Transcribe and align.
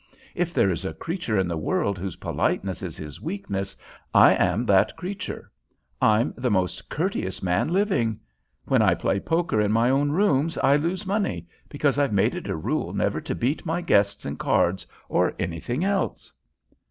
If 0.33 0.51
there 0.51 0.71
is 0.71 0.83
a 0.83 0.95
creature 0.95 1.37
in 1.37 1.47
the 1.47 1.55
world 1.59 1.99
whose 1.99 2.15
politeness 2.15 2.81
is 2.81 2.97
his 2.97 3.21
weakness, 3.21 3.77
I 4.15 4.33
am 4.33 4.65
that 4.65 4.97
creature. 4.97 5.51
I'm 6.01 6.33
the 6.35 6.49
most 6.49 6.89
courteous 6.89 7.43
man 7.43 7.67
living. 7.71 8.19
When 8.65 8.81
I 8.81 8.95
play 8.95 9.19
poker 9.19 9.61
in 9.61 9.71
my 9.71 9.91
own 9.91 10.11
rooms 10.11 10.57
I 10.57 10.75
lose 10.75 11.05
money, 11.05 11.45
because 11.69 11.99
I've 11.99 12.13
made 12.13 12.33
it 12.33 12.49
a 12.49 12.55
rule 12.57 12.93
never 12.93 13.21
to 13.21 13.35
beat 13.35 13.63
my 13.63 13.79
guests 13.81 14.25
in 14.25 14.37
cards 14.37 14.87
or 15.07 15.35
anything 15.37 15.83
else." 15.85 16.33